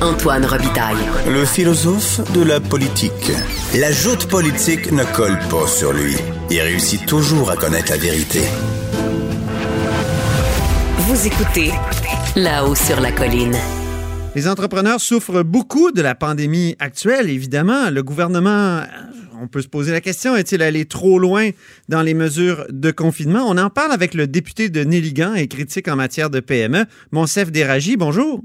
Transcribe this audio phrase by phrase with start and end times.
[0.00, 0.96] Antoine Robitaille.
[1.28, 3.32] Le philosophe de la politique.
[3.74, 6.14] La joute politique ne colle pas sur lui.
[6.50, 8.42] Il réussit toujours à connaître la vérité.
[10.98, 11.72] Vous écoutez
[12.36, 13.56] là-haut sur la colline.
[14.36, 17.90] Les entrepreneurs souffrent beaucoup de la pandémie actuelle, évidemment.
[17.90, 18.82] Le gouvernement,
[19.42, 21.50] on peut se poser la question, est-il allé trop loin
[21.88, 23.44] dans les mesures de confinement?
[23.48, 27.50] On en parle avec le député de Néligan et critique en matière de PME, Monsef
[27.50, 27.96] Déragi.
[27.96, 28.44] Bonjour.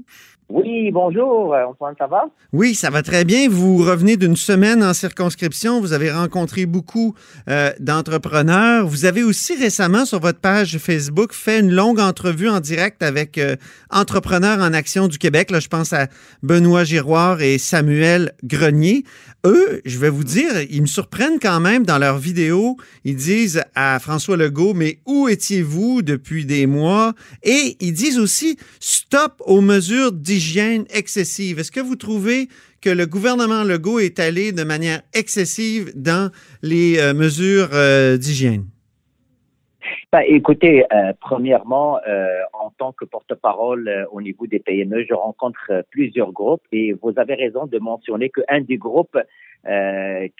[0.56, 2.26] Oui, bonjour, euh, Antoine, ça va?
[2.52, 3.48] Oui, ça va très bien.
[3.48, 5.80] Vous revenez d'une semaine en circonscription.
[5.80, 7.16] Vous avez rencontré beaucoup
[7.50, 8.86] euh, d'entrepreneurs.
[8.86, 13.36] Vous avez aussi récemment, sur votre page Facebook, fait une longue entrevue en direct avec
[13.36, 13.56] euh,
[13.90, 15.50] Entrepreneurs en Action du Québec.
[15.50, 16.06] Là, je pense à
[16.44, 19.02] Benoît Giroir et Samuel Grenier.
[19.44, 22.76] Eux, je vais vous dire, ils me surprennent quand même dans leurs vidéos.
[23.04, 27.12] Ils disent à François Legault, mais où étiez-vous depuis des mois?
[27.42, 30.12] Et ils disent aussi, stop aux mesures
[30.44, 31.58] d'hygiène excessive.
[31.58, 32.48] Est-ce que vous trouvez
[32.82, 36.30] que le gouvernement Legault est allé de manière excessive dans
[36.62, 38.64] les euh, mesures euh, d'hygiène?
[40.12, 41.98] Ben, écoutez, euh, premièrement,
[42.52, 47.34] en tant que porte-parole au niveau des PME, je rencontre plusieurs groupes et vous avez
[47.34, 49.18] raison de mentionner qu'un des groupes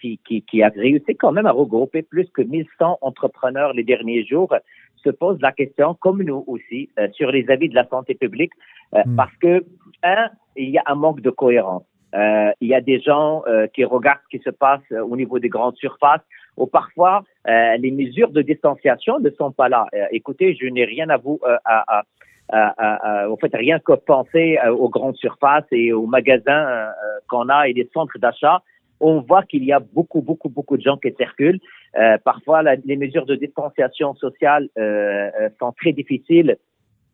[0.00, 4.24] qui, qui, qui, a réussi quand même à regrouper plus que 1100 entrepreneurs les derniers
[4.24, 4.54] jours
[5.02, 8.52] se pose la question, comme nous aussi, sur les avis de la santé publique,
[8.94, 9.16] hmm.
[9.16, 9.64] parce que,
[10.02, 11.84] un, il y a un manque de cohérence.
[12.60, 13.42] il y a des gens
[13.74, 16.20] qui regardent ce qui se passe au niveau des grandes surfaces
[16.56, 19.86] ou parfois euh, les mesures de distanciation ne sont pas là.
[19.94, 22.02] Euh, écoutez, je n'ai rien à vous euh, à,
[22.48, 26.88] à, à, fait rien que penser aux grandes surfaces et aux magasins
[27.28, 28.62] qu'on a et les centres d'achat.
[29.00, 31.60] On voit qu'il y a beaucoup, beaucoup, beaucoup de gens qui circulent.
[32.22, 34.68] parfois, les mesures de distanciation sociale
[35.58, 36.58] sont très difficiles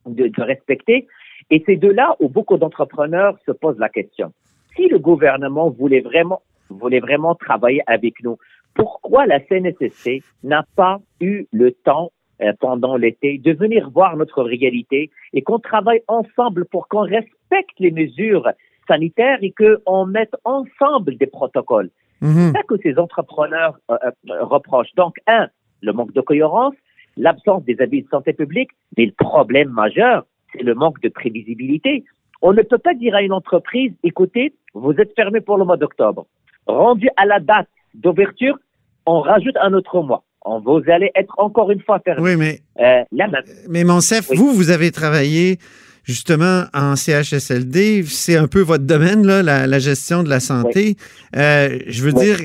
[0.04, 1.06] de, de respecter.
[1.50, 4.32] Et c'est de là où beaucoup d'entrepreneurs se posent la question.
[4.76, 8.38] Si le gouvernement voulait vraiment, voulait vraiment travailler avec nous,
[8.74, 14.42] pourquoi la CNSSC n'a pas eu le temps euh, pendant l'été de venir voir notre
[14.42, 18.48] réalité et qu'on travaille ensemble pour qu'on respecte les mesures
[18.86, 21.90] sanitaires et qu'on mette ensemble des protocoles?
[22.20, 22.32] Mhm.
[22.32, 23.96] C'est ça que ces entrepreneurs euh,
[24.30, 24.94] euh, reprochent.
[24.94, 25.48] Donc, un,
[25.82, 26.74] le manque de cohérence,
[27.16, 32.04] l'absence des avis de santé publique, mais le problème majeur, c'est le manque de prévisibilité.
[32.42, 35.76] On ne peut pas dire à une entreprise, écoutez, vous êtes fermé pour le mois
[35.76, 36.26] d'octobre.
[36.66, 38.56] Rendu à la date d'ouverture,
[39.06, 40.24] on rajoute un autre mois.
[40.44, 42.22] On, vous allez être encore une fois fermé.
[42.22, 43.04] Oui, mais, euh,
[43.68, 45.58] mais Monsef, vous, vous avez travaillé
[46.04, 50.96] justement en CHSLD, c'est un peu votre domaine, là, la, gestion de la santé.
[51.36, 52.38] Euh, je veux dire,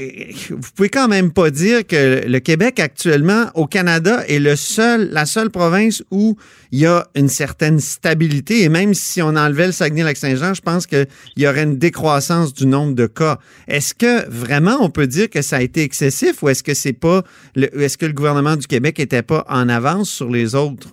[0.50, 5.10] vous pouvez quand même pas dire que le Québec actuellement, au Canada, est le seul,
[5.12, 6.38] la seule province où
[6.72, 8.64] il y a une certaine stabilité.
[8.64, 11.08] Et même si on enlevait le Saguenay-Lac-Saint-Jean, je pense qu'il
[11.38, 13.40] y aurait une décroissance du nombre de cas.
[13.68, 16.94] Est-ce que vraiment on peut dire que ça a été excessif ou est-ce que c'est
[16.94, 17.24] pas,
[17.56, 20.90] est-ce que le gouvernement du Québec était pas en avance sur les autres?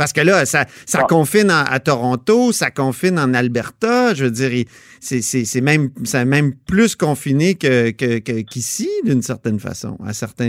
[0.00, 4.14] Parce que là, ça, ça confine à, Toronto, ça confine en Alberta.
[4.14, 4.64] Je veux dire,
[4.98, 5.90] c'est même,
[6.24, 10.48] même plus confiné qu'ici, que, d'une certaine façon, à certains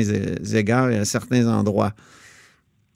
[0.56, 1.91] égards et à certains endroits.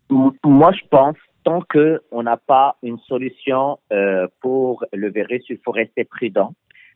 [0.09, 5.71] Moi, je pense, tant qu'on n'a pas une solution euh, pour le virus, il faut
[5.71, 6.53] rester prudent.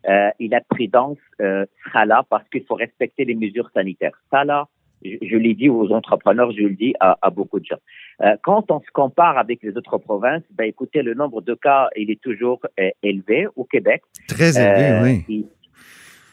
[0.08, 4.18] Euh, et la prudence euh, sera là parce qu'il faut respecter les mesures sanitaires.
[4.32, 4.70] Ça, là,
[5.04, 7.80] je, l'ai dit aux entrepreneurs, je le dis à, beaucoup de gens.
[8.22, 11.90] Euh, quand on se compare avec les autres provinces, ben écoutez, le nombre de cas,
[11.96, 14.02] il est toujours euh, élevé au Québec.
[14.28, 15.48] Très élevé, euh, oui.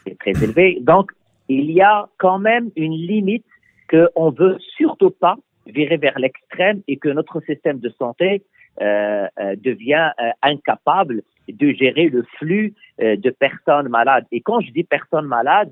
[0.05, 0.79] C'est très élevé.
[0.81, 1.11] Donc,
[1.49, 3.45] il y a quand même une limite
[3.89, 8.43] qu'on veut surtout pas virer vers l'extrême et que notre système de santé
[8.79, 10.11] devient
[10.43, 14.25] incapable de gérer le flux de personnes malades.
[14.31, 15.71] Et quand je dis personnes malades,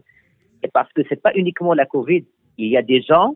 [0.62, 2.26] c'est parce que c'est pas uniquement la COVID,
[2.58, 3.36] il y a des gens,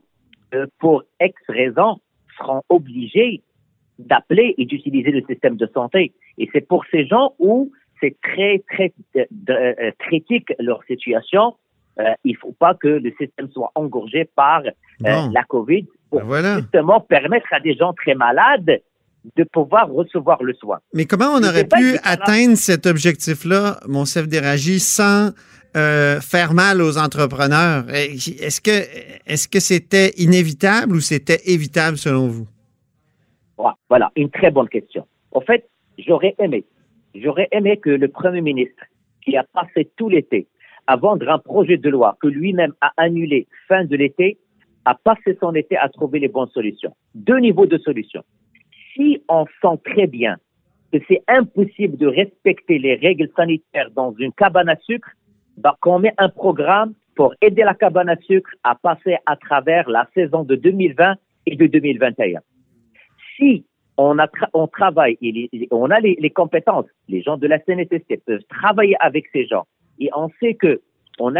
[0.53, 2.00] euh, pour X raisons,
[2.38, 3.41] seront obligés
[3.97, 6.13] d'appeler et d'utiliser le système de santé.
[6.38, 11.55] Et c'est pour ces gens où c'est très, très euh, euh, critique leur situation.
[12.23, 14.61] il ne faut pas que le système soit engorgé par
[15.02, 18.82] la COVID pour ben justement permettre à des gens très malades
[19.35, 20.79] de pouvoir recevoir le soin.
[20.94, 25.32] Mais comment on aurait pu atteindre cet objectif-là, mon chef d'éragie, sans
[25.76, 27.86] euh, faire mal aux entrepreneurs.
[27.90, 28.78] Est-ce que
[29.26, 32.48] est-ce que c'était inévitable ou c'était évitable selon vous?
[33.90, 35.06] Voilà, une très bonne question.
[35.32, 35.68] En fait,
[35.98, 36.64] j'aurais aimé,
[37.16, 38.84] j'aurais aimé que le Premier ministre,
[39.24, 40.48] qui a passé tout l'été
[40.88, 44.38] à vendre un projet de loi que lui-même a annulé fin de l'été,
[44.86, 46.96] a passé son été à trouver les bonnes solutions.
[47.16, 48.24] Deux niveaux de solutions.
[48.94, 50.38] Si on sent très bien
[50.92, 55.10] que c'est impossible de respecter les règles sanitaires dans une cabane à sucre,
[55.59, 59.90] bah, qu'on met un programme pour aider la cabane à sucre à passer à travers
[59.90, 61.16] la saison de 2020
[61.47, 62.40] et de 2021.
[63.35, 63.66] Si
[63.97, 64.16] on,
[64.53, 69.26] on travaille, et on a les, compétences, les gens de la CNSST peuvent travailler avec
[69.34, 69.66] ces gens,
[70.00, 70.82] et on sait que
[71.20, 71.34] on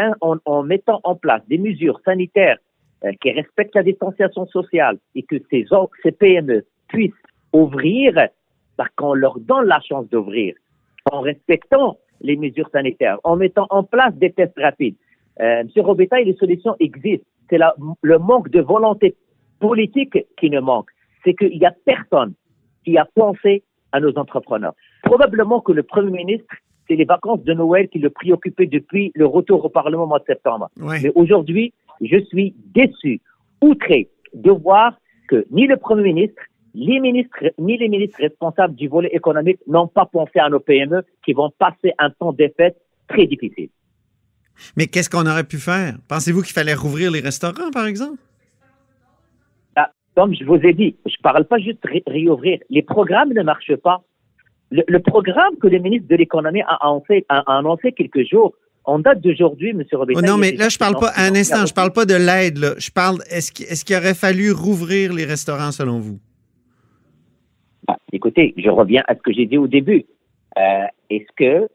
[0.46, 2.58] en mettant en place des mesures sanitaires
[3.06, 5.66] euh, qui respectent la distanciation sociale et que ces,
[6.04, 7.14] ces PME puissent
[7.54, 8.28] ouvrir,
[8.76, 10.56] parce qu'on leur donne la chance d'ouvrir
[11.10, 14.96] en respectant les mesures sanitaires, en mettant en place des tests rapides.
[15.42, 17.26] Euh, Monsieur Robitaille, les solutions existent.
[17.50, 17.60] C'est
[18.02, 19.16] le manque de volonté
[19.60, 20.90] politique qui ne manque.
[21.24, 22.34] C'est qu'il n'y a personne
[22.86, 24.74] qui a pensé à nos entrepreneurs.
[25.04, 26.54] Probablement que le Premier ministre,
[26.88, 30.20] c'est les vacances de Noël qui le préoccupaient depuis le retour au Parlement au mois
[30.20, 30.70] de septembre.
[30.78, 33.22] Mais aujourd'hui, je suis déçu,
[33.62, 34.94] outré de voir
[35.28, 36.42] que ni le Premier ministre,
[36.74, 41.04] les ministres, ni les ministres responsables du volet économique n'ont pas pensé à nos PME
[41.26, 42.78] qui vont passer un temps de fête
[43.08, 43.70] très difficile.
[44.76, 45.96] Mais qu'est-ce qu'on aurait pu faire?
[46.08, 48.20] Pensez-vous qu'il fallait rouvrir les restaurants, par exemple?
[49.76, 52.60] Ah, comme je vous ai dit, je ne parle pas juste de réouvrir.
[52.70, 54.04] Les programmes ne marchent pas.
[54.72, 59.22] Le, programme que le ministre de l'Économie a annoncé, a annoncé quelques jours, en date
[59.22, 59.84] d'aujourd'hui, M.
[59.94, 60.24] Robitaille.
[60.24, 62.76] Oh non, mais là, je ne parle pas, un instant, je parle pas de l'aide.
[62.78, 66.20] Je parle, est-ce qu'il aurait fallu rouvrir les restaurants selon vous?
[67.90, 70.06] Ah, écoutez, je reviens à ce que j'ai dit au début.
[70.60, 71.68] Euh, est-ce que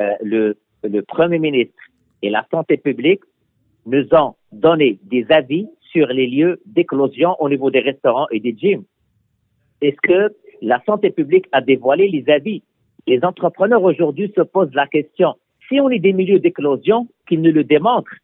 [0.00, 1.80] euh, le, le Premier ministre
[2.20, 3.20] et la santé publique
[3.86, 8.56] nous ont donné des avis sur les lieux d'éclosion au niveau des restaurants et des
[8.58, 8.82] gyms?
[9.82, 12.64] Est-ce que la santé publique a dévoilé les avis?
[13.06, 15.36] Les entrepreneurs aujourd'hui se posent la question,
[15.68, 18.16] si on est des milieux d'éclosion, qu'ils nous le démontrent.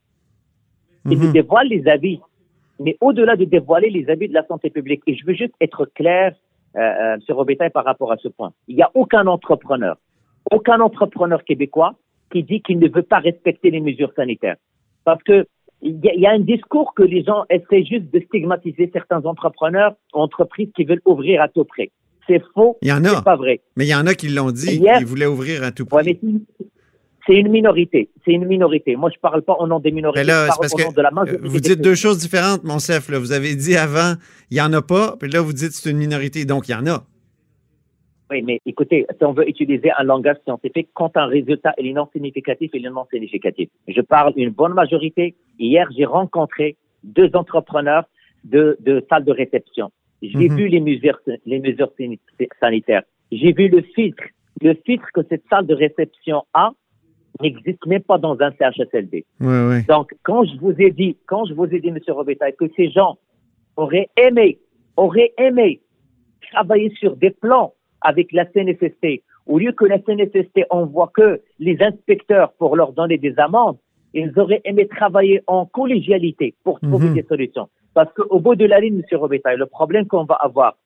[1.09, 1.35] Ils nous mhm.
[1.35, 2.19] dévoilent les avis.
[2.81, 5.85] Mais au-delà de dévoiler les avis de la santé publique, et je veux juste être
[5.95, 6.35] clair,
[6.79, 7.21] euh, euh, M.
[7.37, 9.97] Robitaille, par rapport à ce point, il n'y a aucun entrepreneur,
[10.53, 11.95] aucun entrepreneur québécois
[12.33, 14.57] qui dit qu'il ne veut pas respecter les mesures sanitaires.
[15.05, 15.47] Parce que
[15.81, 20.71] il y, a un discours que les gens essaient juste de stigmatiser certains entrepreneurs, entreprises
[20.75, 21.93] qui veulent ouvrir à tout prix.
[22.27, 22.77] C'est faux.
[22.83, 23.11] Il y en a.
[23.11, 23.61] C'est pas vrai.
[23.77, 24.77] Mais il y en a qui l'ont dit.
[24.77, 26.19] Hier, ils voulaient ouvrir à tout prix.
[27.29, 28.11] C'est une minorité.
[28.25, 28.97] C'est une minorité.
[28.97, 30.25] Moi, je parle pas au nom des minorités.
[30.25, 31.47] là, je parle au nom de la majorité.
[31.47, 33.11] Vous dites deux choses différentes, mon chef.
[33.11, 34.15] Vous avez dit avant,
[34.51, 35.17] il y en a pas.
[35.21, 36.47] Puis là, vous dites c'est une minorité.
[36.47, 37.05] Donc, il y en a.
[38.31, 42.09] Oui, mais écoutez, si on veut utiliser un langage scientifique, quand un résultat est non
[42.13, 43.69] significatif, il est non significatif.
[43.87, 45.35] Je parle une bonne majorité.
[45.59, 48.05] Hier, j'ai rencontré deux entrepreneurs
[48.45, 49.91] de, de salles de réception.
[50.23, 50.57] J'ai mhm.
[50.57, 51.93] vu les mesures, les mesures
[52.61, 53.03] sanitaires.
[53.33, 54.25] J'ai vu le filtre.
[54.61, 56.73] Le filtre que cette salle de réception a
[57.41, 59.25] n'existe même pas dans un CHSLD.
[59.89, 62.91] Donc, quand je vous ai dit, quand je vous ai dit, Monsieur Robitaille, que ces
[62.91, 63.19] gens
[63.77, 64.59] auraient aimé,
[64.97, 65.81] auraient aimé
[66.53, 69.23] travailler sur des plans avec la CNSST.
[69.47, 73.79] Au lieu que la CNSST envoie que les inspecteurs pour leur donner des amendes,
[74.15, 77.15] ils auraient aimé travailler en collégialité pour trouver mhm.
[77.15, 77.69] des solutions.
[77.95, 79.19] Parce qu'au bout de la ligne, M.
[79.19, 80.77] Robitaille, le problème qu'on va avoir,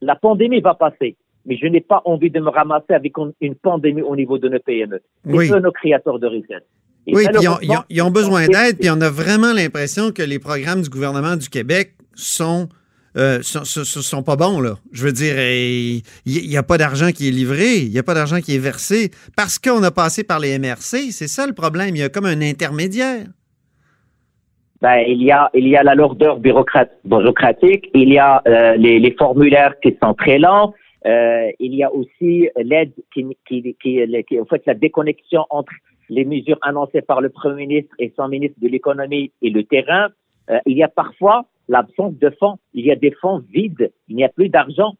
[0.00, 1.16] la pandémie va passer,
[1.46, 4.58] mais je n'ai pas envie de me ramasser avec une pandémie au niveau de nos
[4.58, 5.00] PME.
[5.26, 5.46] Oui.
[5.46, 6.62] Et nos créateurs de richesse.
[7.06, 7.46] oui, puis
[7.90, 11.48] ils ont, besoin d'aide, puis on a vraiment l'impression que les programmes du gouvernement du
[11.48, 12.68] Québec sont
[13.16, 14.74] euh, sont, sont, pas bons, là.
[14.90, 18.14] Je veux dire, il n'y a pas d'argent qui est livré, il n'y a pas
[18.14, 21.12] d'argent qui est versé parce qu'on a passé par les MRC.
[21.12, 21.94] C'est ça le problème.
[21.94, 23.26] Il y a comme un intermédiaire.
[24.82, 29.14] Ben, il y a il y a la lourdeur bureaucratique, il y a euh, les,
[29.16, 30.74] formulaires qui sont très lents,
[31.06, 35.72] euh, il y a aussi l'aide qui, qui, qui, qui, en fait la déconnexion entre
[36.08, 40.08] les mesures annoncées par le Premier ministre et son ministre de l'économie et le terrain.
[40.66, 42.58] il y a parfois l'absence de fonds.
[42.72, 44.94] Il y a des fonds vides, il n'y a plus d'argent.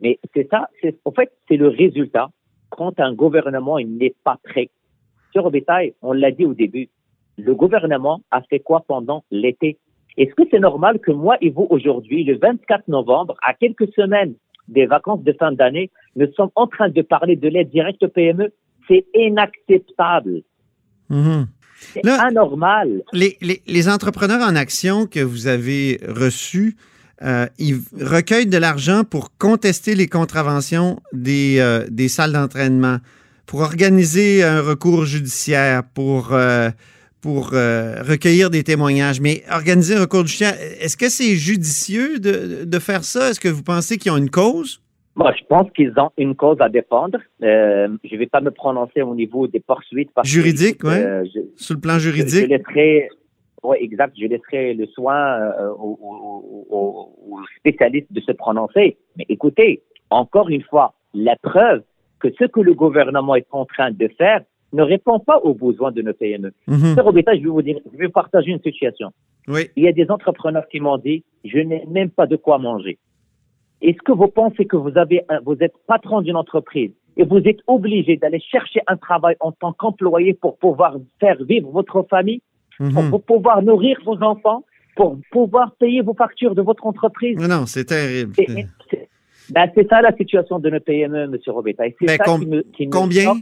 [0.00, 2.30] Mais c'est ça, c'est, en fait, c'est le résultat
[2.70, 4.70] quand un gouvernement n'est pas prêt.
[5.32, 6.88] Sur Robitaille, on l'a dit au début,
[7.36, 9.78] le gouvernement a fait quoi pendant l'été?
[10.16, 14.34] Est-ce que c'est normal que moi et vous aujourd'hui, le 24 novembre, à quelques semaines
[14.70, 18.52] des vacances de fin d'année, nous sommes en train de parler de l'aide directe PME
[18.88, 20.42] C'est inacceptable.
[21.10, 21.46] Mm-hmm.
[21.80, 23.02] C'est anormal.
[23.12, 26.76] Les, entrepreneurs en action que vous avez reçus,
[27.22, 32.98] euh, ils recueillent de l'argent pour contester les contraventions des, euh, des salles d'entraînement,
[33.46, 36.70] pour organiser un recours judiciaire, pour, euh,
[37.22, 39.20] pour recueillir des témoignages.
[39.20, 43.30] Mais organiser un recours judiciaire, est-ce que c'est judicieux de, de faire ça?
[43.30, 44.80] Est-ce que vous pensez qu'ils ont une cause?
[45.16, 47.18] Moi, je pense qu'ils ont une cause à défendre.
[47.42, 50.10] Euh, je ne vais pas me prononcer au niveau des poursuites.
[50.14, 50.94] Parce Juridique, oui.
[50.94, 51.24] Euh,
[51.56, 52.42] Sur le plan juridique.
[52.42, 53.08] Je, laisserai,
[53.62, 54.14] oui, exact.
[54.18, 58.96] Je laisserai le soin euh, aux, spécialistes de se prononcer.
[59.16, 61.82] Mais écoutez, encore une fois, la preuve,
[62.20, 64.40] que ce que le gouvernement est en train de faire
[64.72, 66.52] ne répond pas aux besoins de nos PME.
[66.66, 69.12] Mm Robita, je vais vous dire, je vais partager une situation.
[69.48, 69.70] Oui.
[69.76, 72.98] Il y a des entrepreneurs qui m'ont dit, je n'ai même pas de quoi manger.
[73.82, 77.60] Est-ce que vous pensez que vous avez, vous êtes patron d'une entreprise et vous êtes
[77.66, 82.42] obligé d'aller chercher un travail en tant qu'employé pour pouvoir faire vivre votre famille,
[82.78, 83.10] mhm.
[83.10, 84.64] pour pouvoir nourrir vos enfants,
[84.96, 87.36] pour pouvoir payer vos factures de votre entreprise?
[87.38, 88.34] Non, c'est terrible.
[89.50, 91.36] Ben, c'est ça la situation de nos PME, M.
[91.48, 91.84] Robeta.
[92.00, 92.18] Ben,
[92.90, 93.40] combien?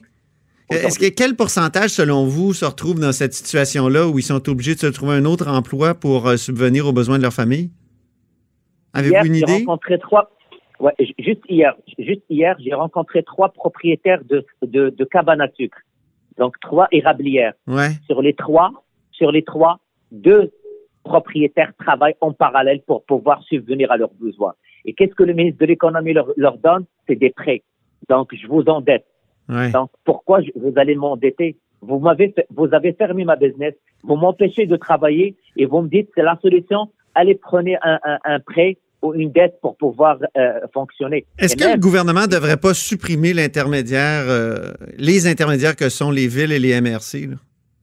[0.70, 4.74] Est-ce que quel pourcentage, selon vous, se retrouve dans cette situation-là où ils sont obligés
[4.74, 7.70] de se trouver un autre emploi pour euh, subvenir aux besoins de leur famille?
[8.92, 9.52] Avez-vous une idée?
[9.52, 10.30] rencontré trois,
[10.80, 15.78] Ouais, juste hier, juste hier, j'ai rencontré trois propriétaires de, de, de cabanes à sucre.
[16.38, 17.54] Donc trois érablières.
[17.66, 17.90] Ouais.
[18.06, 18.70] Sur les trois,
[19.10, 19.80] sur les trois,
[20.12, 20.52] deux
[21.02, 24.54] propriétaires travaillent en parallèle pour pouvoir subvenir à leurs besoins.
[24.84, 26.84] Et qu'est-ce que le ministre de l'économie leur, leur donne?
[27.08, 27.64] C'est des prêts.
[28.08, 29.06] Donc je vous endette.
[29.48, 29.70] Ouais.
[29.70, 31.56] Donc pourquoi je, vous allez m'endetter?
[31.80, 33.74] Vous m'avez, vous avez fermé ma business.
[34.02, 36.90] Vous m'empêchez de travailler et vous me dites c'est la solution.
[37.14, 41.24] Allez prenez un, un, un prêt ou une dette pour pouvoir euh, fonctionner.
[41.38, 46.26] Est-ce que le gouvernement ne devrait pas supprimer l'intermédiaire, euh, les intermédiaires que sont les
[46.26, 47.28] villes et les MRC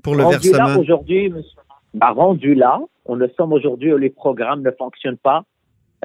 [0.03, 0.67] pour le rendu versement?
[0.67, 1.34] Là, aujourd'hui,
[1.93, 5.43] bah, rendu là, on le sommes aujourd'hui où les programmes ne fonctionnent pas.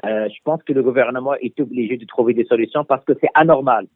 [0.05, 3.29] Euh, je pense que le gouvernement est obligé de trouver des solutions parce que c'est
[3.33, 3.87] anormal.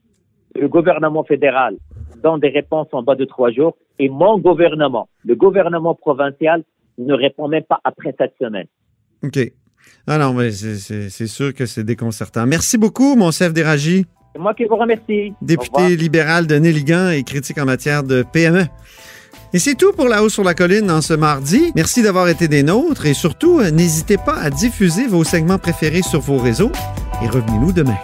[0.56, 1.76] Le gouvernement fédéral
[2.24, 6.64] donne des réponses en bas de trois jours et mon gouvernement, le gouvernement provincial,
[6.98, 8.68] ne répond même pas après cette semaine.
[9.24, 9.38] OK.
[10.08, 12.46] Ah non, mais c'est sûr que c'est déconcertant.
[12.46, 14.06] Merci beaucoup, mon chef d'Éragie.
[14.34, 15.34] C'est moi qui vous remercie.
[15.42, 18.64] Député libéral de Néligan et critique en matière de PME.
[19.54, 21.72] Et c'est tout pour La Haut sur la Colline en ce mardi.
[21.76, 26.20] Merci d'avoir été des nôtres et surtout, n'hésitez pas à diffuser vos segments préférés sur
[26.20, 26.72] vos réseaux
[27.24, 27.98] et revenez-nous demain.